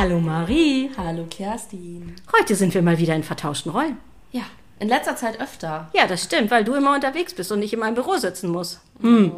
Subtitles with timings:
[0.00, 0.90] Hallo Marie.
[0.96, 2.16] Hallo Kerstin.
[2.34, 3.98] Heute sind wir mal wieder in vertauschten Rollen.
[4.32, 4.44] Ja,
[4.78, 5.90] in letzter Zeit öfter.
[5.92, 8.80] Ja, das stimmt, weil du immer unterwegs bist und nicht in meinem Büro sitzen musst.
[9.02, 9.30] Hm.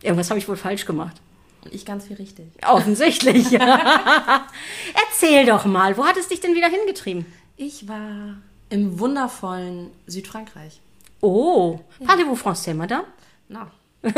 [0.00, 1.20] Irgendwas habe ich wohl falsch gemacht.
[1.62, 2.46] Und ich ganz viel richtig.
[2.66, 3.52] Offensichtlich.
[3.52, 7.26] Erzähl doch mal, wo hat es dich denn wieder hingetrieben?
[7.58, 8.38] Ich war
[8.70, 10.80] im wundervollen Südfrankreich.
[11.20, 13.04] Oh, parlez-vous français, madame?
[13.48, 13.70] Na.
[14.02, 14.14] na,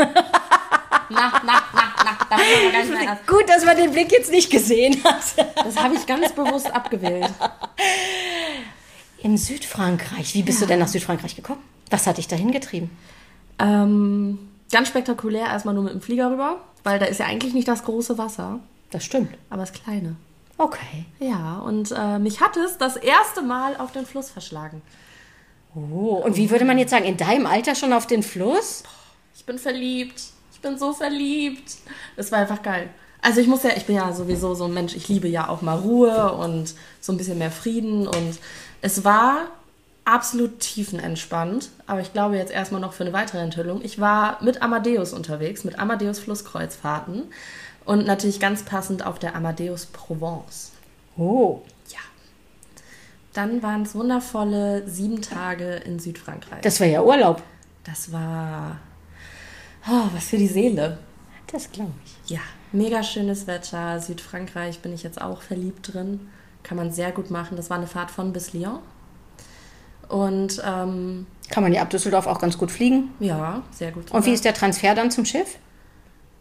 [1.09, 2.20] na, na, na.
[3.27, 5.23] Gut, dass man den Blick jetzt nicht gesehen hat.
[5.55, 7.29] Das habe ich ganz bewusst abgewählt.
[9.23, 10.33] In Südfrankreich.
[10.33, 11.61] Wie bist du denn nach Südfrankreich gekommen?
[11.89, 12.89] Was hat dich dahin getrieben?
[13.59, 14.39] Ähm,
[14.71, 17.83] ganz spektakulär erstmal nur mit dem Flieger rüber, weil da ist ja eigentlich nicht das
[17.83, 18.59] große Wasser,
[18.89, 19.37] Das stimmt.
[19.49, 20.15] aber das kleine.
[20.57, 21.05] Okay.
[21.19, 24.81] Ja, und äh, mich hat es das erste Mal auf den Fluss verschlagen.
[25.75, 28.83] Oh, und wie würde man jetzt sagen, in deinem Alter schon auf den Fluss?
[29.35, 30.21] Ich bin verliebt.
[30.61, 31.77] Ich bin so verliebt.
[32.15, 32.87] Es war einfach geil.
[33.19, 35.63] Also ich muss ja, ich bin ja sowieso so ein Mensch, ich liebe ja auch
[35.63, 38.37] mal Ruhe und so ein bisschen mehr Frieden und
[38.83, 39.47] es war
[40.05, 43.81] absolut tiefenentspannt, aber ich glaube jetzt erstmal noch für eine weitere Enthüllung.
[43.83, 47.23] Ich war mit Amadeus unterwegs, mit Amadeus Flusskreuzfahrten
[47.85, 50.73] und natürlich ganz passend auf der Amadeus Provence.
[51.17, 51.97] Oh, Ja.
[53.33, 56.61] Dann waren es wundervolle sieben Tage in Südfrankreich.
[56.61, 57.41] das war ja Urlaub.
[57.83, 58.77] Das war
[59.89, 60.97] oh, was für die Seele.
[61.51, 62.31] Das glaube ich.
[62.31, 62.39] Ja,
[62.71, 63.99] mega schönes Wetter.
[63.99, 66.29] Südfrankreich bin ich jetzt auch verliebt drin.
[66.63, 67.57] Kann man sehr gut machen.
[67.57, 68.79] Das war eine Fahrt von bis Lyon.
[70.07, 73.11] Und ähm, Kann man ja ab Düsseldorf auch ganz gut fliegen.
[73.19, 74.11] ja, sehr gut.
[74.11, 75.57] Und wie ist der Transfer dann zum Schiff?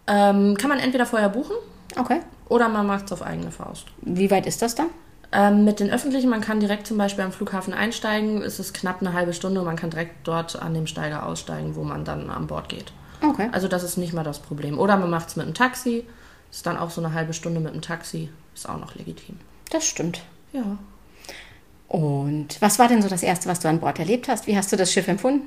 [0.06, 1.54] ähm, kann man entweder vorher buchen
[1.96, 2.20] Okay.
[2.48, 3.86] oder man macht es auf eigene Faust.
[4.02, 4.86] Wie weit ist das dann?
[5.30, 8.42] Ähm, mit den öffentlichen, man kann direkt zum Beispiel am Flughafen einsteigen.
[8.42, 11.76] Es ist knapp eine halbe Stunde und man kann direkt dort an dem Steiger aussteigen,
[11.76, 12.92] wo man dann an Bord geht.
[13.22, 13.48] Okay.
[13.52, 14.78] Also das ist nicht mal das Problem.
[14.78, 16.04] Oder man macht es mit einem Taxi.
[16.50, 18.30] Ist dann auch so eine halbe Stunde mit einem Taxi.
[18.54, 19.36] Ist auch noch legitim.
[19.70, 20.22] Das stimmt.
[20.52, 20.78] Ja.
[21.88, 24.46] Und was war denn so das Erste, was du an Bord erlebt hast?
[24.46, 25.46] Wie hast du das Schiff empfunden?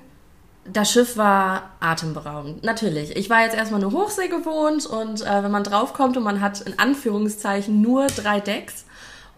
[0.65, 2.63] Das Schiff war atemberaubend.
[2.63, 3.15] Natürlich.
[3.15, 6.61] Ich war jetzt erstmal eine Hochsee gewohnt und äh, wenn man draufkommt und man hat
[6.61, 8.85] in Anführungszeichen nur drei Decks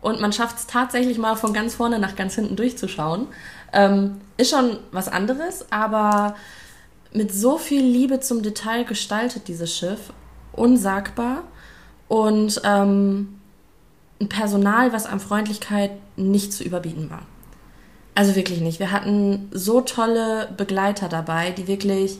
[0.01, 3.27] und man schafft es tatsächlich mal von ganz vorne nach ganz hinten durchzuschauen,
[3.73, 6.35] ähm, ist schon was anderes, aber
[7.15, 10.13] mit so viel Liebe zum Detail gestaltet dieses Schiff.
[10.51, 11.43] Unsagbar.
[12.07, 13.39] Und ähm,
[14.21, 17.23] ein Personal, was an Freundlichkeit nicht zu überbieten war.
[18.13, 18.79] Also wirklich nicht.
[18.79, 22.19] Wir hatten so tolle Begleiter dabei, die wirklich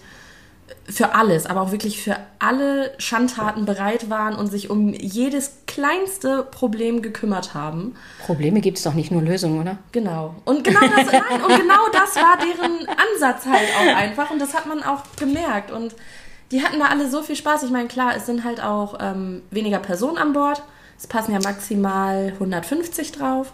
[0.87, 6.43] für alles, aber auch wirklich für alle Schandtaten bereit waren und sich um jedes kleinste
[6.43, 7.95] Problem gekümmert haben.
[8.25, 9.77] Probleme gibt es doch nicht nur Lösungen, oder?
[9.91, 10.35] Genau.
[10.45, 14.31] Und genau das, nein, und genau das war deren Ansatz halt auch einfach.
[14.31, 15.71] Und das hat man auch gemerkt.
[15.71, 15.95] Und
[16.51, 17.63] die hatten da alle so viel Spaß.
[17.63, 20.61] Ich meine, klar, es sind halt auch ähm, weniger Personen an Bord.
[20.97, 23.53] Es passen ja maximal 150 drauf.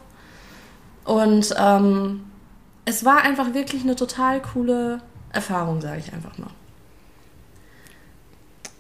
[1.06, 2.26] Und ähm,
[2.86, 5.02] es war einfach wirklich eine total coole
[5.32, 6.50] Erfahrung, sage ich einfach mal.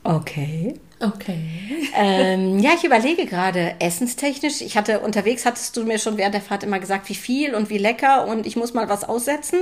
[0.04, 0.80] Okay.
[1.00, 1.90] Okay.
[1.96, 4.62] ähm, ja, ich überlege gerade, essenstechnisch.
[4.62, 7.70] Ich hatte unterwegs, hattest du mir schon während der Fahrt immer gesagt, wie viel und
[7.70, 9.60] wie lecker und ich muss mal was aussetzen.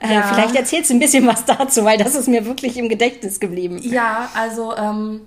[0.00, 0.22] Äh, Ja.
[0.22, 3.80] Vielleicht erzählst du ein bisschen was dazu, weil das ist mir wirklich im Gedächtnis geblieben.
[3.82, 5.22] Ja, also ähm,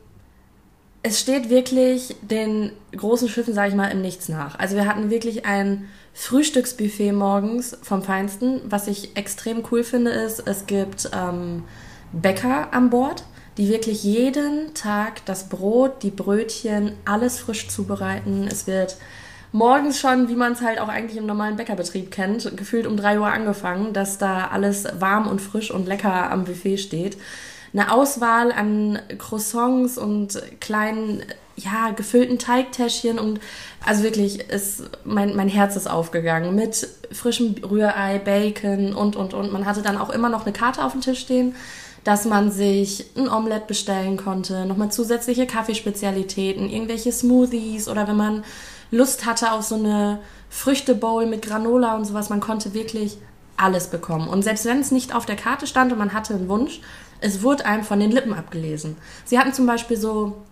[1.04, 4.58] es steht wirklich den großen Schiffen, sage ich mal, im Nichts nach.
[4.58, 8.62] Also wir hatten wirklich ein Frühstücksbuffet morgens vom Feinsten.
[8.66, 11.64] Was ich extrem cool finde, ist, es gibt ähm,
[12.14, 13.24] Bäcker an Bord,
[13.58, 18.48] die wirklich jeden Tag das Brot, die Brötchen, alles frisch zubereiten.
[18.50, 18.98] Es wird
[19.52, 23.20] morgens schon, wie man es halt auch eigentlich im normalen Bäckerbetrieb kennt, gefühlt um 3
[23.20, 27.18] Uhr angefangen, dass da alles warm und frisch und lecker am Buffet steht.
[27.72, 31.24] Eine Auswahl an Croissants und kleinen,
[31.56, 33.40] ja, gefüllten Teigtäschchen und
[33.86, 39.54] also wirklich, ist, mein, mein Herz ist aufgegangen mit frischem Rührei, Bacon und, und, und.
[39.54, 41.56] Man hatte dann auch immer noch eine Karte auf dem Tisch stehen,
[42.06, 48.44] dass man sich ein Omelette bestellen konnte, nochmal zusätzliche Kaffeespezialitäten, irgendwelche Smoothies oder wenn man
[48.92, 50.20] Lust hatte auf so eine
[50.50, 53.18] Früchtebowl mit Granola und sowas, man konnte wirklich
[53.58, 54.28] alles bekommen.
[54.28, 56.80] Und selbst wenn es nicht auf der Karte stand und man hatte einen Wunsch,
[57.22, 58.98] es wurde einem von den Lippen abgelesen.
[59.26, 60.44] Sie hatten zum Beispiel so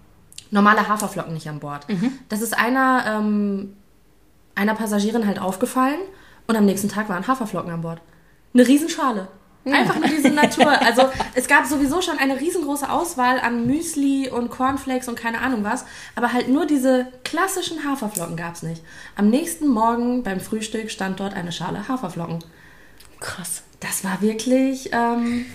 [0.49, 1.85] normale Haferflocken nicht an Bord.
[2.29, 3.75] Das ist einer, ähm,
[4.55, 5.99] einer Passagierin halt aufgefallen
[6.47, 8.01] und am nächsten Tag waren Haferflocken an Bord.
[8.55, 9.27] Eine Riesenschale.
[9.65, 10.69] Einfach nur diese Natur.
[10.81, 11.03] Also
[11.35, 15.85] es gab sowieso schon eine riesengroße Auswahl an Müsli und Cornflakes und keine Ahnung was,
[16.15, 18.81] aber halt nur diese klassischen Haferflocken gab es nicht.
[19.15, 22.43] Am nächsten Morgen beim Frühstück stand dort eine Schale Haferflocken.
[23.19, 23.63] Krass.
[23.79, 25.45] Das war wirklich, ähm,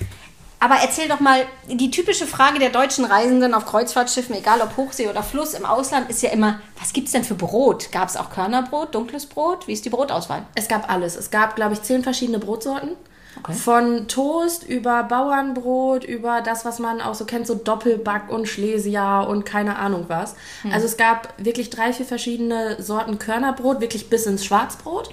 [0.61, 5.09] Aber erzähl doch mal, die typische Frage der deutschen Reisenden auf Kreuzfahrtschiffen, egal ob Hochsee
[5.09, 7.93] oder Fluss im Ausland, ist ja immer, was gibt's denn für Brot?
[7.93, 9.69] Gab es auch Körnerbrot, dunkles Brot?
[9.69, 10.47] Wie ist die Brotauswahl?
[10.57, 11.15] Es gab alles.
[11.15, 12.91] Es gab, glaube ich, zehn verschiedene Brotsorten.
[13.39, 13.53] Okay.
[13.53, 19.21] Von Toast über Bauernbrot, über das, was man auch so kennt, so Doppelback und Schlesia
[19.23, 20.35] und keine Ahnung was.
[20.73, 25.11] Also es gab wirklich drei, vier verschiedene Sorten Körnerbrot, wirklich bis ins Schwarzbrot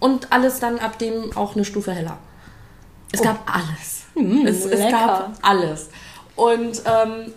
[0.00, 2.18] und alles dann ab dem auch eine Stufe heller.
[3.12, 4.04] Es gab alles.
[4.46, 4.90] es, es lecker.
[4.90, 5.88] gab alles.
[6.36, 7.32] Und ähm,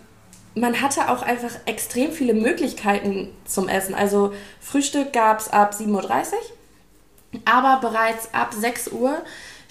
[0.54, 3.94] man hatte auch einfach extrem viele Möglichkeiten zum Essen.
[3.94, 7.42] Also Frühstück gab es ab 7.30 Uhr.
[7.46, 9.22] Aber bereits ab 6 Uhr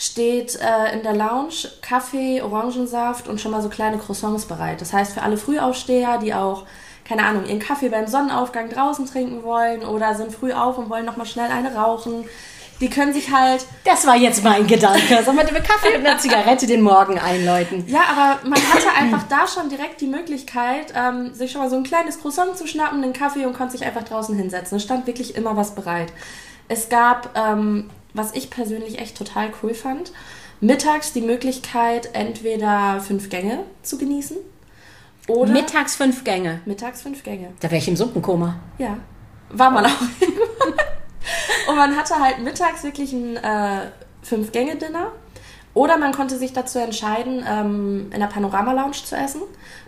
[0.02, 4.82] steht äh, in der Lounge Kaffee, Orangensaft und schon mal so kleine Croissants bereit.
[4.82, 6.66] Das heißt, für alle Frühaufsteher, die auch,
[7.06, 11.06] keine Ahnung, ihren Kaffee beim Sonnenaufgang draußen trinken wollen oder sind früh auf und wollen
[11.06, 12.26] nochmal schnell eine rauchen,
[12.80, 15.22] die können sich halt Das war jetzt mein Gedanke.
[15.24, 17.84] Sollen wir mit Kaffee und einer Zigarette den Morgen einläuten?
[17.86, 21.76] Ja, aber man hatte einfach da schon direkt die Möglichkeit, ähm, sich schon mal so
[21.76, 24.78] ein kleines Croissant zu schnappen, einen Kaffee und konnte sich einfach draußen hinsetzen.
[24.78, 26.12] Es stand wirklich immer was bereit.
[26.70, 30.12] Es gab, ähm, was ich persönlich echt total cool fand,
[30.60, 34.38] mittags die Möglichkeit, entweder fünf Gänge zu genießen
[35.28, 36.62] oder Mittags fünf Gänge.
[36.66, 37.54] mittags fünf Gänge.
[37.60, 38.56] Da wäre ich im Suppenkoma.
[38.78, 38.98] Ja,
[39.50, 40.02] war man auch.
[41.70, 43.92] und man hatte halt mittags wirklich ein äh,
[44.24, 45.12] Fünf-Gänge-Dinner.
[45.74, 49.42] Oder man konnte sich dazu entscheiden, ähm, in der Panorama-Lounge zu essen.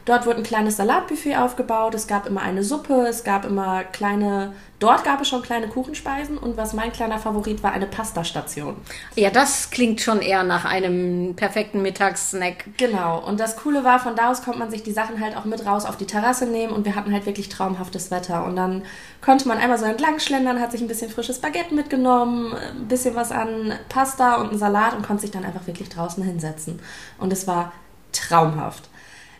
[0.06, 1.94] Dort wurde ein kleines Salatbuffet aufgebaut.
[1.94, 4.54] Es gab immer eine Suppe, es gab immer kleine.
[4.84, 8.76] Dort gab es schon kleine Kuchenspeisen und was mein kleiner Favorit war, eine Pastastation.
[9.16, 12.66] Ja, das klingt schon eher nach einem perfekten Mittagssnack.
[12.76, 13.26] Genau.
[13.26, 15.66] Und das Coole war, von da aus konnte man sich die Sachen halt auch mit
[15.66, 18.44] raus auf die Terrasse nehmen und wir hatten halt wirklich traumhaftes Wetter.
[18.44, 18.84] Und dann
[19.22, 23.16] konnte man einmal so entlang schlendern, hat sich ein bisschen frisches Baguette mitgenommen, ein bisschen
[23.16, 26.82] was an Pasta und einen Salat und konnte sich dann einfach wirklich draußen hinsetzen.
[27.20, 27.72] Und es war
[28.12, 28.90] traumhaft.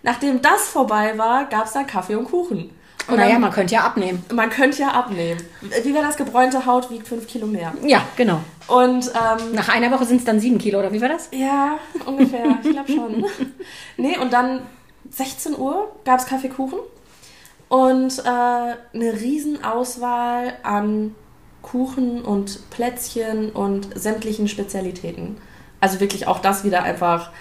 [0.04, 2.70] Nachdem das vorbei war, gab es dann Kaffee und Kuchen.
[3.08, 4.24] Und Naja, dann, man könnte ja abnehmen.
[4.34, 5.42] man könnte ja abnehmen.
[5.84, 6.16] Wie war das?
[6.18, 7.74] Gebräunte Haut wiegt 5 Kilo mehr.
[7.86, 8.40] Ja, genau.
[8.68, 11.30] Und ähm, Nach einer Woche sind es dann sieben Kilo, oder wie war das?
[11.32, 12.58] ja, ungefähr.
[12.64, 13.26] Ich glaube schon.
[13.98, 14.62] Nee, und dann
[15.10, 16.80] 16 Uhr gab es Kaffeekuchen
[17.68, 21.14] und äh, eine riesen Auswahl an
[21.62, 25.38] Kuchen und Plätzchen und sämtlichen Spezialitäten.
[25.80, 27.32] Also wirklich auch das wieder einfach,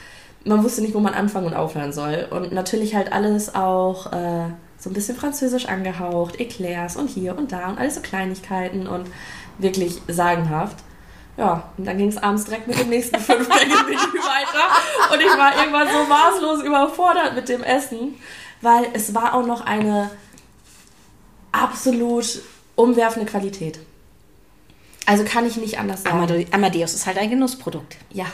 [0.44, 2.26] man wusste nicht, wo man anfangen und aufhören soll.
[2.30, 4.46] Und natürlich halt alles auch äh,
[4.82, 9.06] so ein bisschen französisch angehaucht, Eclairs und hier und da und alles so Kleinigkeiten und
[9.58, 10.76] wirklich sagenhaft.
[11.36, 15.14] Ja, und dann ging es abends direkt mit dem nächsten fünf Gänge weiter.
[15.14, 18.16] Und ich war irgendwann so maßlos überfordert mit dem Essen,
[18.60, 20.10] weil es war auch noch eine
[21.52, 22.42] absolut
[22.76, 23.78] umwerfende Qualität.
[25.06, 26.16] Also kann ich nicht anders sagen.
[26.18, 27.96] Amade- Amadeus ist halt ein Genussprodukt.
[28.10, 28.26] Ja,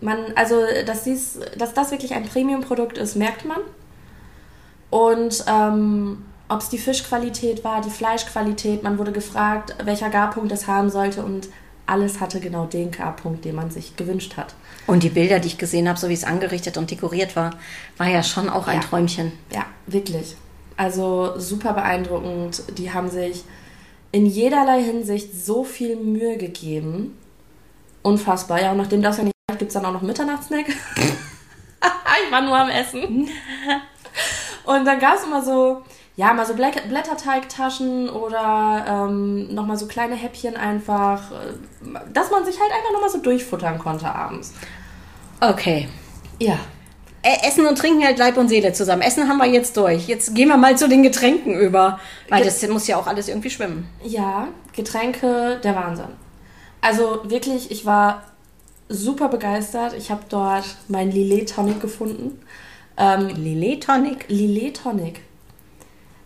[0.00, 3.58] man, also dass, dies, dass das wirklich ein Premium-Produkt ist, merkt man.
[4.90, 10.66] Und ähm, ob es die Fischqualität war, die Fleischqualität, man wurde gefragt, welcher Garpunkt es
[10.66, 11.48] haben sollte und
[11.86, 14.54] alles hatte genau den Garpunkt, den man sich gewünscht hat.
[14.86, 17.52] Und die Bilder, die ich gesehen habe, so wie es angerichtet und dekoriert war,
[17.96, 18.86] war ja schon auch ein Ja.
[18.86, 19.32] Träumchen.
[19.52, 20.36] Ja, wirklich.
[20.76, 22.62] Also super beeindruckend.
[22.76, 23.44] Die haben sich
[24.12, 27.16] in jederlei Hinsicht so viel Mühe gegeben.
[28.02, 28.60] Unfassbar.
[28.62, 30.66] Ja, und nachdem das ja nicht gibt es dann auch noch Mitternachtssnack.
[32.26, 33.28] ich war nur am Essen.
[34.66, 35.82] Und dann gab es immer so,
[36.16, 41.54] ja, mal so Blä- Blätterteigtaschen oder ähm, nochmal so kleine Häppchen einfach, äh,
[42.12, 44.52] dass man sich halt einfach nochmal so durchfuttern konnte abends.
[45.40, 45.88] Okay.
[46.40, 46.58] Ja.
[47.22, 49.02] Ä- Essen und Trinken hält Leib und Seele zusammen.
[49.02, 50.06] Essen haben wir jetzt durch.
[50.08, 51.98] Jetzt gehen wir mal zu den Getränken über.
[52.28, 53.88] Weil Ge- das muss ja auch alles irgendwie schwimmen.
[54.04, 56.08] Ja, Getränke, der Wahnsinn.
[56.80, 58.22] Also wirklich, ich war
[58.88, 59.92] super begeistert.
[59.94, 62.40] Ich habe dort mein Lillet Tonic gefunden.
[62.96, 64.26] Ähm, Lillet Tonic.
[64.28, 65.20] Lillet Tonic.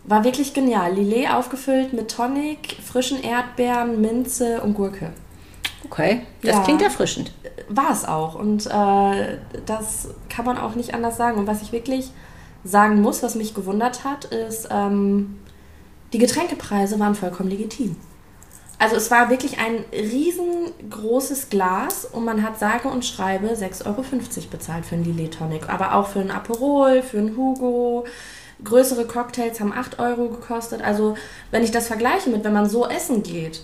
[0.03, 0.93] War wirklich genial.
[0.93, 5.11] Lillet aufgefüllt mit Tonic, frischen Erdbeeren, Minze und Gurke.
[5.85, 6.21] Okay.
[6.41, 6.63] Das Ja.
[6.63, 7.31] klingt erfrischend.
[7.69, 8.35] War es auch.
[8.35, 11.37] Und äh, das kann man auch nicht anders sagen.
[11.37, 12.11] Und was ich wirklich
[12.63, 15.39] sagen muss, was mich gewundert hat, ist, ähm,
[16.13, 17.95] die Getränkepreise waren vollkommen legitim.
[18.81, 24.03] Also es war wirklich ein riesengroßes Glas und man hat sage und schreibe 6,50 Euro
[24.49, 25.69] bezahlt für einen Lillet Tonic.
[25.69, 28.05] Aber auch für einen Aperol, für einen Hugo.
[28.63, 30.81] Größere Cocktails haben 8 Euro gekostet.
[30.81, 31.15] Also
[31.51, 33.61] wenn ich das vergleiche mit, wenn man so essen geht,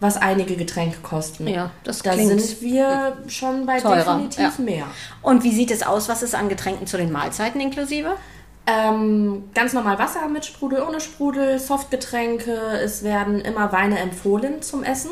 [0.00, 4.64] was einige Getränke kosten, Ja, das da klingt sind wir schon bei teurer, definitiv ja.
[4.64, 4.84] mehr.
[5.22, 6.10] Und wie sieht es aus?
[6.10, 8.16] Was ist an Getränken zu den Mahlzeiten inklusive?
[8.70, 12.52] Ähm, ganz normal Wasser mit Sprudel, ohne Sprudel, Softgetränke.
[12.52, 15.10] Es werden immer Weine empfohlen zum Essen.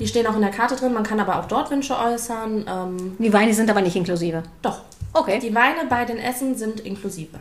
[0.00, 0.92] Die stehen auch in der Karte drin.
[0.94, 2.66] Man kann aber auch dort Wünsche äußern.
[2.68, 4.42] Ähm, Die Weine sind aber nicht inklusive.
[4.62, 4.80] doch.
[5.14, 5.38] Okay.
[5.38, 7.38] Die Weine bei den Essen sind inklusive.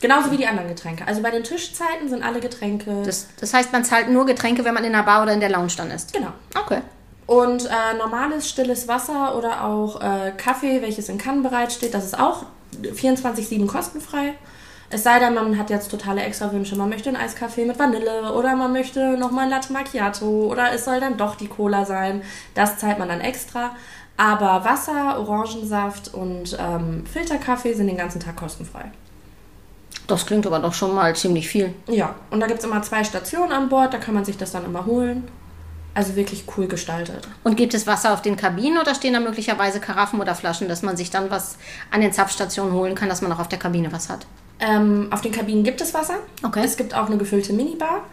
[0.00, 1.06] Genauso wie die anderen Getränke.
[1.06, 3.02] Also bei den Tischzeiten sind alle Getränke.
[3.04, 5.48] Das, das heißt, man zahlt nur Getränke, wenn man in der Bar oder in der
[5.48, 6.12] Lounge dann ist.
[6.12, 6.32] genau.
[6.60, 6.80] Okay.
[7.26, 12.18] Und äh, normales, stilles Wasser oder auch äh, Kaffee, welches in Kannen bereitsteht, das ist
[12.18, 12.44] auch
[12.82, 14.34] 24-7 kostenfrei.
[14.94, 16.76] Es sei denn, man hat jetzt totale Extrawünsche.
[16.76, 20.84] Man möchte einen Eiskaffee mit Vanille oder man möchte nochmal ein Latte Macchiato oder es
[20.84, 22.20] soll dann doch die Cola sein.
[22.54, 23.74] Das zahlt man dann extra.
[24.18, 28.90] Aber Wasser, Orangensaft und ähm, Filterkaffee sind den ganzen Tag kostenfrei.
[30.08, 31.72] Das klingt aber doch schon mal ziemlich viel.
[31.86, 34.52] Ja, und da gibt es immer zwei Stationen an Bord, da kann man sich das
[34.52, 35.26] dann immer holen.
[35.94, 37.26] Also wirklich cool gestaltet.
[37.44, 40.82] Und gibt es Wasser auf den Kabinen oder stehen da möglicherweise Karaffen oder Flaschen, dass
[40.82, 41.56] man sich dann was
[41.90, 44.26] an den Zapfstationen holen kann, dass man auch auf der Kabine was hat?
[44.62, 46.14] Ähm, auf den Kabinen gibt es Wasser.
[46.42, 46.62] Okay.
[46.64, 48.04] Es gibt auch eine gefüllte Minibar.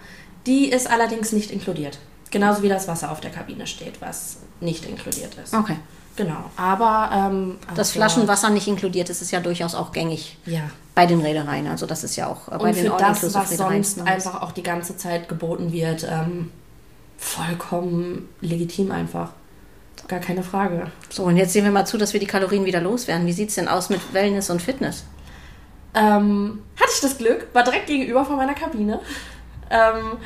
[0.47, 1.99] Die ist allerdings nicht inkludiert.
[2.31, 5.53] Genauso wie das Wasser auf der Kabine steht, was nicht inkludiert ist.
[5.53, 5.75] Okay.
[6.15, 6.43] Genau.
[6.57, 10.61] Aber ähm, Dass also- Flaschenwasser nicht inkludiert ist, ist ja durchaus auch gängig Ja.
[10.95, 11.67] bei den Reedereien.
[11.67, 14.07] Also das ist ja auch äh, bei Und den für das, was sonst nice.
[14.07, 16.51] einfach auch die ganze Zeit geboten wird, ähm,
[17.17, 19.31] vollkommen legitim einfach.
[20.07, 20.87] Gar keine Frage.
[21.09, 23.27] So, und jetzt sehen wir mal zu, dass wir die Kalorien wieder loswerden.
[23.27, 25.03] Wie sieht es denn aus mit Wellness und Fitness?
[25.93, 28.99] Ähm, hatte ich das Glück, war direkt gegenüber von meiner Kabine.
[29.69, 30.17] Ähm,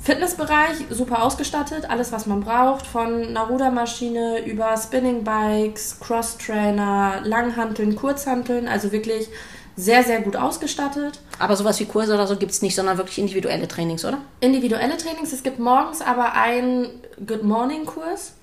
[0.00, 7.96] Fitnessbereich super ausgestattet, alles was man braucht, von einer Rudermaschine über Spinning Bikes, Cross-Trainer, Langhanteln,
[7.96, 9.28] Kurzhanteln, also wirklich
[9.74, 11.20] sehr, sehr gut ausgestattet.
[11.38, 14.18] Aber sowas wie Kurse oder so gibt es nicht, sondern wirklich individuelle Trainings, oder?
[14.40, 16.88] Individuelle Trainings, es gibt morgens aber einen
[17.26, 18.34] Good Morning Kurs.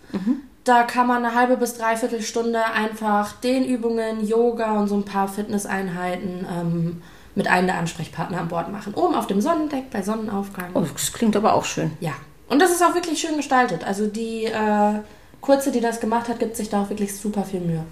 [0.64, 5.28] Da kann man eine halbe bis dreiviertel Stunde einfach Dehnübungen, Yoga und so ein paar
[5.28, 7.02] Fitnesseinheiten ähm,
[7.36, 8.94] mit einem der Ansprechpartner an Bord machen.
[8.94, 10.72] Oben auf dem Sonnendeck bei Sonnenaufgang.
[10.74, 11.92] Oh, das klingt aber auch schön.
[12.00, 12.14] Ja.
[12.48, 13.84] Und das ist auch wirklich schön gestaltet.
[13.84, 15.00] Also die äh,
[15.42, 17.84] Kurze, die das gemacht hat, gibt sich da auch wirklich super viel Mühe.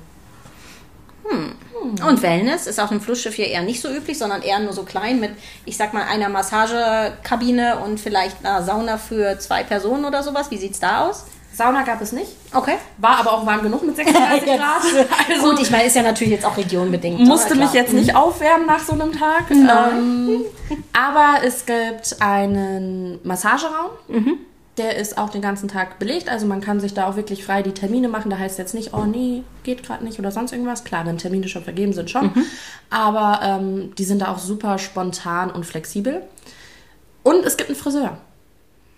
[2.06, 4.84] Und Wellness ist auf einem Flussschiff hier eher nicht so üblich, sondern eher nur so
[4.84, 5.32] klein mit,
[5.66, 10.52] ich sag mal, einer Massagekabine und vielleicht einer Sauna für zwei Personen oder sowas.
[10.52, 11.26] Wie sieht's da aus?
[11.54, 12.32] Sauna gab es nicht.
[12.54, 12.76] Okay.
[12.98, 14.82] War aber auch warm genug mit 36 Grad.
[15.30, 17.20] Also Gut, ich meine, ist ja natürlich jetzt auch regionbedingt.
[17.20, 19.52] musste mich jetzt nicht aufwärmen nach so einem Tag.
[19.52, 20.42] Ähm,
[20.94, 23.92] aber es gibt einen Massageraum.
[24.78, 26.30] Der ist auch den ganzen Tag belegt.
[26.30, 28.32] Also man kann sich da auch wirklich frei die Termine machen.
[28.32, 30.86] Da heißt jetzt nicht, oh nee, geht gerade nicht oder sonst irgendwas.
[30.86, 32.32] Klar, wenn Termine schon vergeben sind, schon.
[32.90, 36.22] Aber ähm, die sind da auch super spontan und flexibel.
[37.24, 38.18] Und es gibt einen Friseur.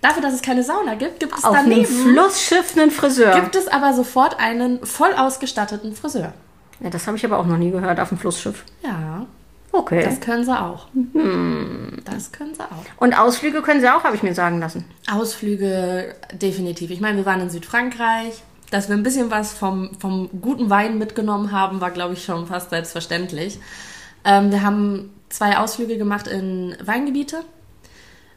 [0.03, 3.33] Dafür, dass es keine Sauna gibt, gibt es Auf einem daneben Flussschiff einen Friseur.
[3.39, 6.33] gibt es aber sofort einen voll ausgestatteten Friseur.
[6.81, 8.63] Ja, das habe ich aber auch noch nie gehört auf dem Flussschiff.
[8.83, 9.25] Ja,
[9.71, 10.03] Okay.
[10.03, 10.87] das können sie auch.
[12.05, 12.83] Das können sie auch.
[12.97, 14.85] Und Ausflüge können sie auch, habe ich mir sagen lassen.
[15.11, 16.91] Ausflüge definitiv.
[16.91, 18.43] Ich meine, wir waren in Südfrankreich.
[18.71, 22.47] Dass wir ein bisschen was vom, vom guten Wein mitgenommen haben, war, glaube ich, schon
[22.47, 23.59] fast selbstverständlich.
[24.25, 27.41] Ähm, wir haben zwei Ausflüge gemacht in Weingebiete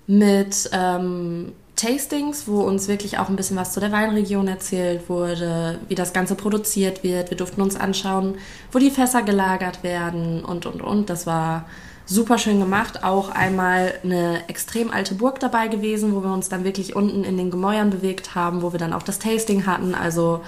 [0.07, 5.79] mit ähm, Tastings, wo uns wirklich auch ein bisschen was zu der Weinregion erzählt wurde,
[5.89, 7.31] wie das Ganze produziert wird.
[7.31, 8.37] Wir durften uns anschauen,
[8.73, 11.11] wo die Fässer gelagert werden und, und, und.
[11.11, 11.67] Das war
[12.07, 13.05] super schön gemacht.
[13.05, 17.37] Auch einmal eine extrem alte Burg dabei gewesen, wo wir uns dann wirklich unten in
[17.37, 19.95] den Gemäuern bewegt haben, wo wir dann auch das Tasting hatten.
[19.95, 20.41] Also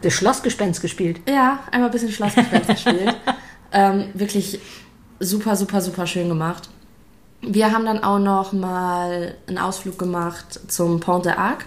[0.00, 1.20] Das Schlossgespenst gespielt.
[1.28, 3.14] ja, einmal ein bisschen Schlossgespenst gespielt.
[3.72, 4.60] Ähm, wirklich
[5.20, 6.70] super, super, super schön gemacht.
[7.46, 11.66] Wir haben dann auch noch mal einen Ausflug gemacht zum Pont de Arc,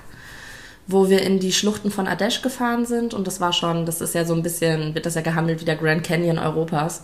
[0.88, 3.14] wo wir in die Schluchten von Ardèche gefahren sind.
[3.14, 5.66] Und das war schon, das ist ja so ein bisschen, wird das ja gehandelt wie
[5.66, 7.04] der Grand Canyon Europas.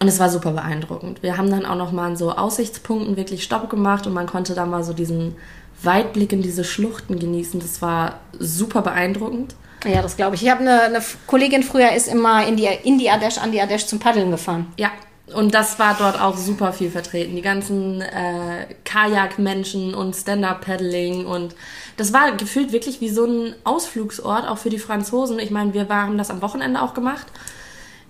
[0.00, 1.22] Und es war super beeindruckend.
[1.22, 4.54] Wir haben dann auch noch mal an so Aussichtspunkten wirklich Stopp gemacht und man konnte
[4.54, 5.34] da mal so diesen
[5.82, 7.58] Weitblick in diese Schluchten genießen.
[7.60, 9.56] Das war super beeindruckend.
[9.84, 10.42] Ja, das glaube ich.
[10.42, 13.60] Ich habe eine, eine Kollegin früher ist immer in die, in die Ardèche, an die
[13.60, 14.72] Ardèche zum Paddeln gefahren.
[14.76, 14.90] Ja,
[15.34, 17.36] und das war dort auch super viel vertreten.
[17.36, 21.54] Die ganzen äh, Kajakmenschen und Stand-Up-Paddling und
[21.96, 25.38] das war gefühlt wirklich wie so ein Ausflugsort, auch für die Franzosen.
[25.38, 27.26] Ich meine, wir haben das am Wochenende auch gemacht.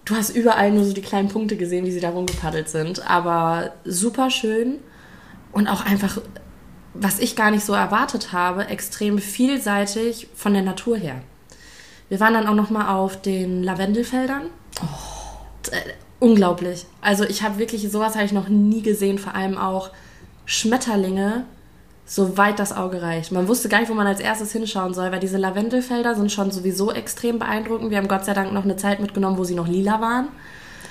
[0.05, 3.09] Du hast überall nur so die kleinen Punkte gesehen, wie sie da rumgepaddelt sind.
[3.11, 4.79] Aber super schön
[5.53, 6.19] und auch einfach,
[6.95, 11.23] was ich gar nicht so erwartet habe, extrem vielseitig von der Natur her.
[12.09, 14.47] Wir waren dann auch noch mal auf den Lavendelfeldern.
[15.71, 15.81] Äh,
[16.21, 16.87] unglaublich.
[17.01, 19.91] Also ich habe wirklich sowas habe ich noch nie gesehen, vor allem auch
[20.47, 21.45] Schmetterlinge,
[22.07, 23.33] soweit das Auge reicht.
[23.33, 26.51] Man wusste gar nicht, wo man als erstes hinschauen soll, weil diese Lavendelfelder sind schon
[26.51, 27.91] sowieso extrem beeindruckend.
[27.91, 30.29] Wir haben Gott sei Dank noch eine Zeit mitgenommen, wo sie noch lila waren.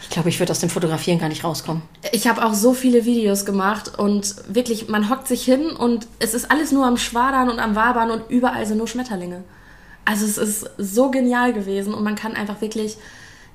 [0.04, 1.82] Ich glaube, ich würde aus dem Fotografieren gar nicht rauskommen.
[2.14, 6.34] Ich habe auch so viele Videos gemacht und wirklich, man hockt sich hin und es
[6.34, 9.44] ist alles nur am Schwadern und am Wabern und überall sind nur Schmetterlinge.
[10.06, 12.98] Also es ist so genial gewesen und man kann einfach wirklich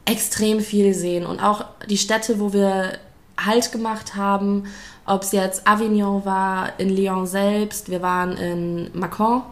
[0.05, 1.27] extrem viel sehen.
[1.27, 2.99] Und auch die Städte, wo wir
[3.45, 4.65] Halt gemacht haben,
[5.07, 9.43] ob es jetzt Avignon war, in Lyon selbst, wir waren in Macron.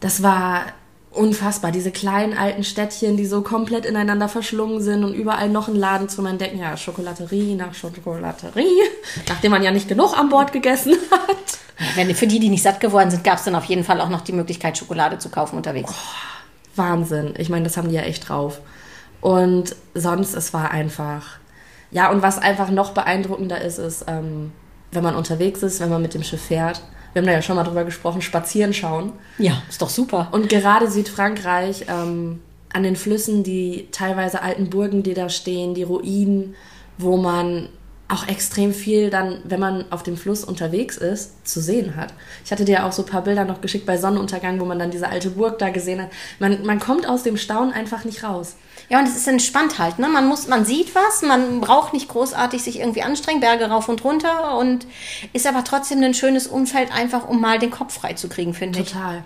[0.00, 0.62] Das war
[1.10, 1.72] unfassbar.
[1.72, 6.08] Diese kleinen alten Städtchen, die so komplett ineinander verschlungen sind und überall noch einen Laden
[6.08, 6.58] zu entdecken.
[6.58, 8.82] Ja, Schokolaterie nach Schokolaterie,
[9.28, 11.58] nachdem man ja nicht genug an Bord gegessen hat.
[11.96, 14.08] Wenn, für die, die nicht satt geworden sind, gab es dann auf jeden Fall auch
[14.08, 15.92] noch die Möglichkeit, Schokolade zu kaufen unterwegs.
[15.92, 17.34] Oh, Wahnsinn.
[17.38, 18.60] Ich meine, das haben die ja echt drauf.
[19.20, 21.38] Und sonst, es war einfach.
[21.90, 24.52] Ja, und was einfach noch beeindruckender ist, ist, ähm,
[24.92, 26.82] wenn man unterwegs ist, wenn man mit dem Schiff fährt.
[27.12, 29.12] Wir haben da ja schon mal drüber gesprochen, spazieren schauen.
[29.38, 30.28] Ja, ist doch super.
[30.32, 32.40] Und gerade Südfrankreich, ähm,
[32.72, 36.54] an den Flüssen, die teilweise alten Burgen, die da stehen, die Ruinen,
[36.98, 37.70] wo man
[38.08, 42.14] auch extrem viel dann, wenn man auf dem Fluss unterwegs ist, zu sehen hat.
[42.42, 44.90] Ich hatte dir auch so ein paar Bilder noch geschickt bei Sonnenuntergang, wo man dann
[44.90, 46.08] diese alte Burg da gesehen hat.
[46.38, 48.56] Man, man kommt aus dem Staunen einfach nicht raus.
[48.88, 49.98] Ja, und es ist entspannt halt.
[49.98, 50.08] Ne?
[50.08, 54.02] Man, muss, man sieht was, man braucht nicht großartig sich irgendwie anstrengen, Berge rauf und
[54.02, 54.86] runter und
[55.34, 58.80] ist aber trotzdem ein schönes Umfeld, einfach um mal den Kopf frei zu kriegen, finde
[58.80, 58.90] ich.
[58.90, 59.24] Total.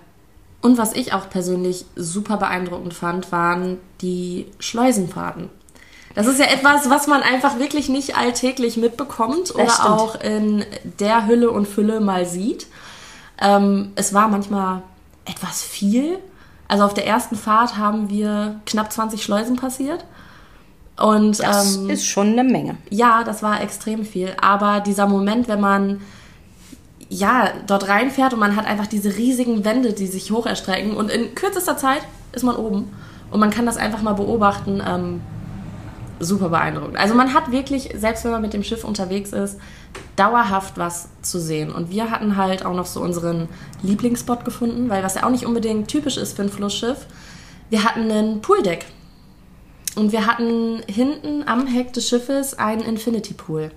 [0.61, 5.51] Und was ich auch persönlich super beeindruckend fand, waren die Schleusenfahrten.
[6.15, 10.65] Das ist ja etwas, was man einfach wirklich nicht alltäglich mitbekommt oder auch in
[11.01, 12.67] der Hülle und Fülle mal sieht.
[13.41, 14.83] Ähm, es war manchmal
[15.25, 16.19] etwas viel.
[16.69, 20.05] Also auf der ersten Fahrt haben wir knapp 20 Schleusen passiert.
[20.99, 22.77] Und, das ähm, ist schon eine Menge.
[22.91, 24.35] Ja, das war extrem viel.
[24.41, 26.01] Aber dieser Moment, wenn man
[27.09, 31.11] ja dort reinfährt und man hat einfach diese riesigen Wände, die sich hoch erstrecken und
[31.11, 32.01] in kürzester Zeit
[32.33, 32.91] ist man oben
[33.31, 34.83] und man kann das einfach mal beobachten.
[34.87, 35.21] Ähm,
[36.23, 36.97] super beeindruckend.
[36.97, 39.59] Also man hat wirklich, selbst wenn man mit dem Schiff unterwegs ist,
[40.17, 41.71] dauerhaft was zu sehen.
[41.71, 43.49] Und wir hatten halt auch noch so unseren
[43.83, 47.07] Lieblingsspot gefunden, weil was ja auch nicht unbedingt typisch ist für ein Flussschiff,
[47.71, 48.87] wir hatten einen Pooldeck.
[49.95, 53.71] Und wir hatten hinten am Heck des Schiffes einen Infinity Pool.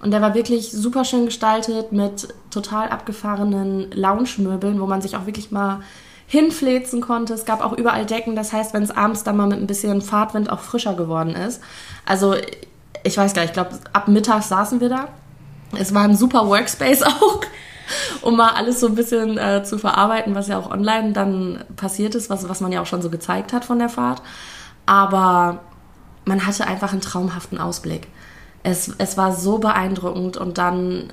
[0.00, 5.26] Und der war wirklich super schön gestaltet mit total abgefahrenen Lounge-Möbeln, wo man sich auch
[5.26, 5.80] wirklich mal
[6.28, 7.32] hinfläzen konnte.
[7.32, 8.36] Es gab auch überall Decken.
[8.36, 11.60] Das heißt, wenn es abends dann mal mit ein bisschen Fahrtwind auch frischer geworden ist.
[12.04, 12.34] Also
[13.02, 15.08] ich weiß gar nicht, ich glaube, ab Mittag saßen wir da.
[15.76, 17.40] Es war ein super Workspace auch,
[18.20, 22.14] um mal alles so ein bisschen äh, zu verarbeiten, was ja auch online dann passiert
[22.14, 24.20] ist, was, was man ja auch schon so gezeigt hat von der Fahrt.
[24.84, 25.60] Aber
[26.26, 28.08] man hatte einfach einen traumhaften Ausblick.
[28.62, 31.10] Es, es war so beeindruckend und dann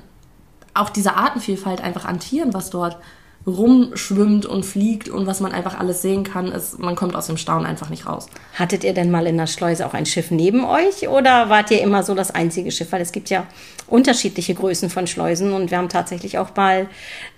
[0.74, 2.98] auch diese Artenvielfalt einfach an Tieren, was dort
[3.46, 7.36] rumschwimmt und fliegt und was man einfach alles sehen kann, ist, man kommt aus dem
[7.36, 8.26] Staunen einfach nicht raus.
[8.54, 11.80] Hattet ihr denn mal in der Schleuse auch ein Schiff neben euch oder wart ihr
[11.80, 12.90] immer so das einzige Schiff?
[12.90, 13.46] Weil es gibt ja
[13.86, 16.88] unterschiedliche Größen von Schleusen und wir haben tatsächlich auch mal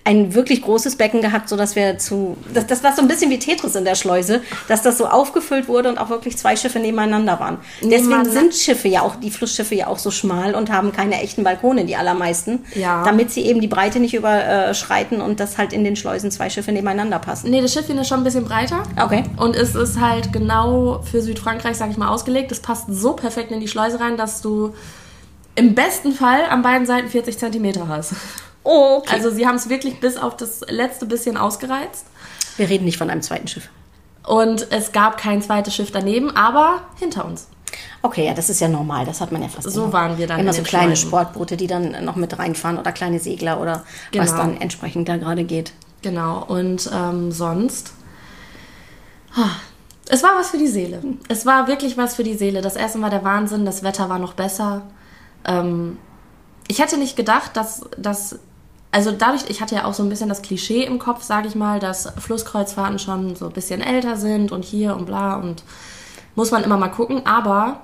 [0.09, 3.31] ein wirklich großes Becken gehabt, so dass wir zu, das, das war so ein bisschen
[3.31, 6.79] wie Tetris in der Schleuse, dass das so aufgefüllt wurde und auch wirklich zwei Schiffe
[6.79, 7.59] nebeneinander waren.
[7.83, 11.45] Deswegen sind Schiffe ja auch, die Flussschiffe ja auch so schmal und haben keine echten
[11.45, 13.05] Balkone, die allermeisten, ja.
[13.05, 16.73] damit sie eben die Breite nicht überschreiten und das halt in den Schleusen zwei Schiffe
[16.73, 17.51] nebeneinander passen.
[17.51, 18.85] Nee, das Schiffchen ist schon ein bisschen breiter.
[18.99, 19.25] Okay.
[19.37, 22.51] Und es ist halt genau für Südfrankreich, sag ich mal, ausgelegt.
[22.51, 24.73] Es passt so perfekt in die Schleuse rein, dass du
[25.55, 28.15] im besten Fall an beiden Seiten 40 Zentimeter hast.
[28.71, 29.15] Oh, okay.
[29.15, 32.05] Also sie haben es wirklich bis auf das letzte bisschen ausgereizt.
[32.59, 33.71] Wir reden nicht von einem zweiten Schiff.
[34.27, 37.49] Und es gab kein zweites Schiff daneben, aber hinter uns.
[38.03, 39.07] Okay, ja, das ist ja normal.
[39.07, 39.93] Das hat man ja fast So immer.
[39.95, 40.41] waren wir dann.
[40.41, 40.97] Immer so kleine.
[40.97, 44.25] Sportboote, die dann noch mit reinfahren oder kleine Segler oder genau.
[44.25, 45.73] was dann entsprechend da gerade geht.
[46.03, 46.45] Genau.
[46.45, 47.93] Und ähm, sonst.
[50.11, 51.01] Es war was für die Seele.
[51.29, 52.61] Es war wirklich was für die Seele.
[52.61, 54.83] Das Essen war der Wahnsinn, das Wetter war noch besser.
[55.47, 55.97] Ähm,
[56.67, 58.39] ich hätte nicht gedacht, dass, dass
[58.91, 61.55] also dadurch, ich hatte ja auch so ein bisschen das Klischee im Kopf, sage ich
[61.55, 65.63] mal, dass Flusskreuzfahrten schon so ein bisschen älter sind und hier und bla und
[66.35, 67.27] muss man immer mal gucken.
[67.27, 67.81] Aber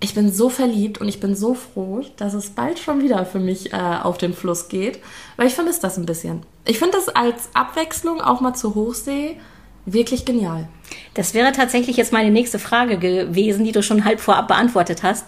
[0.00, 3.38] ich bin so verliebt und ich bin so froh, dass es bald schon wieder für
[3.38, 5.00] mich äh, auf den Fluss geht,
[5.36, 6.42] weil ich vermisse das ein bisschen.
[6.64, 9.38] Ich finde das als Abwechslung auch mal zur Hochsee
[9.86, 10.68] wirklich genial.
[11.14, 15.24] Das wäre tatsächlich jetzt meine nächste Frage gewesen, die du schon halb vorab beantwortet hast.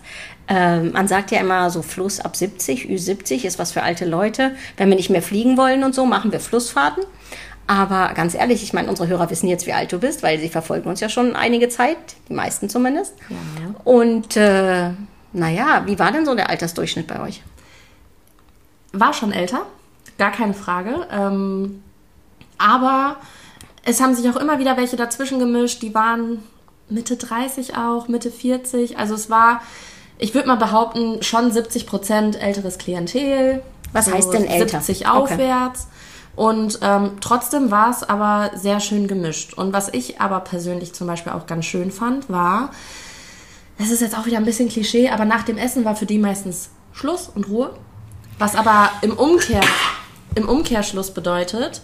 [0.49, 4.55] Ähm, man sagt ja immer so Fluss ab 70, Ü70 ist was für alte Leute.
[4.77, 7.05] Wenn wir nicht mehr fliegen wollen und so, machen wir Flussfahrten.
[7.66, 10.49] Aber ganz ehrlich, ich meine, unsere Hörer wissen jetzt, wie alt du bist, weil sie
[10.49, 13.14] verfolgen uns ja schon einige Zeit, die meisten zumindest.
[13.29, 13.37] Ja.
[13.85, 14.90] Und äh,
[15.35, 17.42] naja, wie war denn so der Altersdurchschnitt bei euch?
[18.92, 19.66] War schon älter,
[20.16, 21.07] gar keine Frage.
[21.12, 21.83] Ähm,
[22.57, 23.16] aber
[23.88, 26.42] es haben sich auch immer wieder welche dazwischen gemischt, die waren
[26.88, 28.98] Mitte 30 auch, Mitte 40.
[28.98, 29.62] Also es war,
[30.18, 33.62] ich würde mal behaupten, schon 70 Prozent älteres Klientel.
[33.92, 34.81] Was so heißt denn älter?
[34.81, 35.81] 70 aufwärts.
[35.81, 35.92] Okay.
[36.37, 39.55] Und ähm, trotzdem war es aber sehr schön gemischt.
[39.55, 42.70] Und was ich aber persönlich zum Beispiel auch ganz schön fand, war,
[43.79, 46.18] das ist jetzt auch wieder ein bisschen Klischee, aber nach dem Essen war für die
[46.18, 47.70] meistens Schluss und Ruhe.
[48.38, 49.62] Was aber im, Umkehr,
[50.37, 51.83] im Umkehrschluss bedeutet,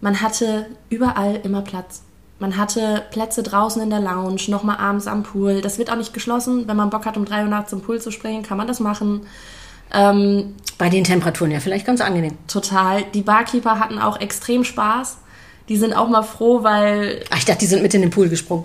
[0.00, 2.02] man hatte überall immer Platz.
[2.38, 5.62] Man hatte Plätze draußen in der Lounge, nochmal abends am Pool.
[5.62, 6.68] Das wird auch nicht geschlossen.
[6.68, 8.78] Wenn man Bock hat, um drei Uhr nachts zum Pool zu springen, kann man das
[8.78, 9.26] machen.
[9.92, 12.36] Ähm, Bei den Temperaturen ja vielleicht ganz angenehm.
[12.46, 13.04] Total.
[13.14, 15.18] Die Barkeeper hatten auch extrem Spaß.
[15.68, 17.24] Die sind auch mal froh, weil.
[17.30, 18.64] Ach, ich dachte, die sind mit in den Pool gesprungen.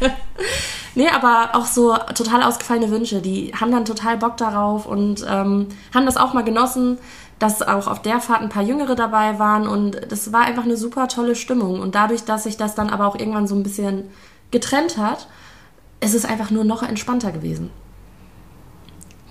[0.94, 3.20] nee, aber auch so total ausgefallene Wünsche.
[3.20, 6.98] Die haben dann total Bock darauf und ähm, haben das auch mal genossen,
[7.42, 10.76] dass auch auf der Fahrt ein paar Jüngere dabei waren und das war einfach eine
[10.76, 11.80] super tolle Stimmung.
[11.80, 14.04] Und dadurch, dass sich das dann aber auch irgendwann so ein bisschen
[14.52, 15.26] getrennt hat,
[16.00, 17.70] ist es einfach nur noch entspannter gewesen.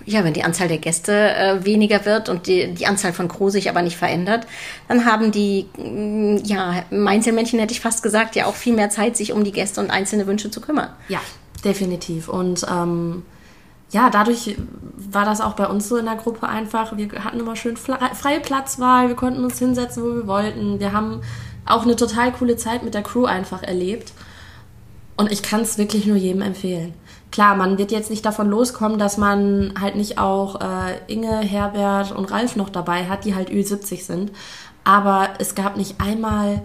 [0.04, 3.48] Ja, wenn die Anzahl der Gäste äh, weniger wird und die, die Anzahl von Crew
[3.48, 4.46] sich aber nicht verändert,
[4.88, 9.16] dann haben die, mm, ja, Einzelmännchen hätte ich fast gesagt, ja auch viel mehr Zeit,
[9.16, 10.90] sich um die Gäste und einzelne Wünsche zu kümmern.
[11.08, 11.20] Ja,
[11.64, 12.28] definitiv.
[12.28, 13.22] Und ähm,
[13.92, 14.56] ja, dadurch
[15.10, 16.96] war das auch bei uns so in der Gruppe einfach.
[16.96, 20.80] Wir hatten immer schön freie Platzwahl, wir konnten uns hinsetzen, wo wir wollten.
[20.80, 21.20] Wir haben
[21.66, 24.12] auch eine total coole Zeit mit der Crew einfach erlebt.
[25.16, 26.94] Und ich kann es wirklich nur jedem empfehlen.
[27.30, 32.12] Klar, man wird jetzt nicht davon loskommen, dass man halt nicht auch äh, Inge, Herbert
[32.12, 34.32] und Ralf noch dabei hat, die halt Ü70 sind.
[34.84, 36.62] Aber es gab nicht einmal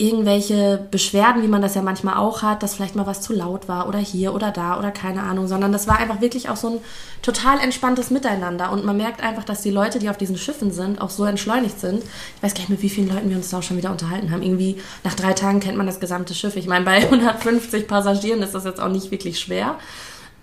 [0.00, 3.66] irgendwelche Beschwerden, wie man das ja manchmal auch hat, dass vielleicht mal was zu laut
[3.66, 6.68] war oder hier oder da oder keine Ahnung, sondern das war einfach wirklich auch so
[6.68, 6.78] ein
[7.20, 11.00] total entspanntes Miteinander und man merkt einfach, dass die Leute, die auf diesen Schiffen sind,
[11.00, 12.04] auch so entschleunigt sind.
[12.36, 14.30] Ich weiß gar nicht, mit wie vielen Leuten wir uns da auch schon wieder unterhalten
[14.30, 14.42] haben.
[14.42, 16.54] Irgendwie nach drei Tagen kennt man das gesamte Schiff.
[16.54, 19.74] Ich meine, bei 150 Passagieren ist das jetzt auch nicht wirklich schwer,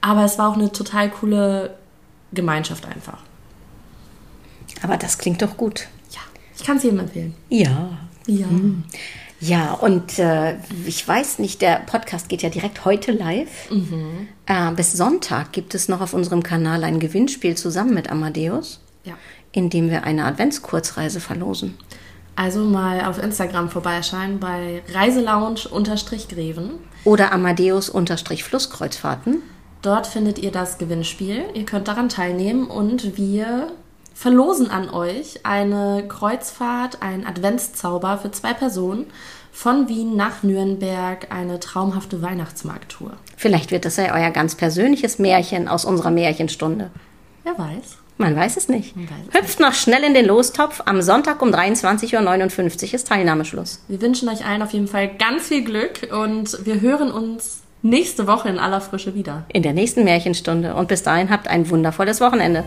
[0.02, 1.76] aber es war auch eine total coole
[2.34, 3.20] Gemeinschaft einfach.
[4.82, 5.88] Aber das klingt doch gut.
[6.12, 6.20] Ja,
[6.58, 7.34] ich kann es jedem empfehlen.
[7.48, 7.98] Ja.
[8.28, 8.48] Ja.
[8.48, 8.84] Hm.
[9.46, 10.56] Ja, und äh,
[10.86, 13.70] ich weiß nicht, der Podcast geht ja direkt heute live.
[13.70, 14.28] Mhm.
[14.48, 19.14] Äh, bis Sonntag gibt es noch auf unserem Kanal ein Gewinnspiel zusammen mit Amadeus, ja.
[19.52, 21.78] in dem wir eine Adventskurzreise verlosen.
[22.36, 26.72] Also mal auf Instagram vorbeischauen bei Reiselounge-Greven.
[27.04, 29.44] Oder Amadeus-Flusskreuzfahrten.
[29.84, 31.44] Dort findet ihr das Gewinnspiel.
[31.54, 33.72] Ihr könnt daran teilnehmen und wir
[34.16, 39.06] verlosen an euch eine Kreuzfahrt, ein Adventszauber für zwei Personen
[39.52, 43.12] von Wien nach Nürnberg, eine traumhafte Weihnachtsmarkttour.
[43.38, 46.90] Vielleicht wird das ja euer ganz persönliches Märchen aus unserer Märchenstunde.
[47.44, 47.98] Wer weiß.
[48.18, 48.96] Man weiß es nicht.
[48.96, 50.82] Weiß Hüpft noch schnell in den Lostopf.
[50.86, 53.84] Am Sonntag um 23.59 Uhr ist Teilnahmeschluss.
[53.90, 58.28] Wir wünschen euch allen auf jeden Fall ganz viel Glück und wir hören uns nächste
[58.28, 59.46] Woche in aller Frische wieder.
[59.52, 60.76] In der nächsten Märchenstunde.
[60.76, 62.64] Und bis dahin habt ein wundervolles Wochenende.